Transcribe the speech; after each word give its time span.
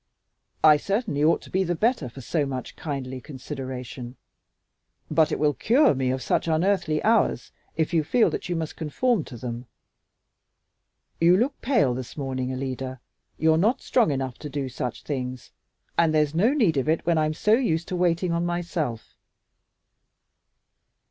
"I 0.63 0.77
certainly 0.77 1.23
ought 1.23 1.43
to 1.43 1.51
be 1.51 1.63
the 1.63 1.75
better 1.75 2.09
for 2.09 2.21
so 2.21 2.43
much 2.47 2.75
kindly 2.75 3.21
consideration; 3.21 4.15
but 5.11 5.31
it 5.31 5.37
will 5.37 5.53
cure 5.53 5.93
me 5.93 6.09
of 6.09 6.23
such 6.23 6.47
unearthly 6.47 7.03
hours 7.03 7.51
if 7.77 7.93
you 7.93 8.03
feel 8.03 8.31
that 8.31 8.49
you 8.49 8.55
must 8.55 8.75
conform 8.75 9.23
to 9.25 9.37
them. 9.37 9.67
You 11.19 11.37
look 11.37 11.61
pale 11.61 11.93
this 11.93 12.17
morning, 12.17 12.51
Alida; 12.51 12.99
you're 13.37 13.59
not 13.59 13.83
strong 13.83 14.09
enough 14.09 14.39
to 14.39 14.49
do 14.49 14.69
such 14.69 15.03
things, 15.03 15.51
and 15.99 16.11
there's 16.15 16.33
no 16.33 16.51
need 16.51 16.77
of 16.77 16.89
it 16.89 17.05
when 17.05 17.19
I'm 17.19 17.35
so 17.35 17.53
used 17.53 17.87
to 17.89 17.95
waiting 17.95 18.31
on 18.31 18.43
myself." 18.43 19.13